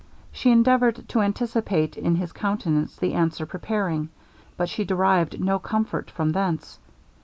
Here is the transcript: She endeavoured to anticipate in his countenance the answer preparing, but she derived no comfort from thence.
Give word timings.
She 0.31 0.49
endeavoured 0.49 1.07
to 1.09 1.21
anticipate 1.21 1.95
in 1.95 2.15
his 2.15 2.31
countenance 2.31 2.95
the 2.95 3.13
answer 3.13 3.45
preparing, 3.45 4.09
but 4.57 4.67
she 4.67 4.83
derived 4.83 5.39
no 5.39 5.59
comfort 5.59 6.09
from 6.09 6.31
thence. 6.31 6.79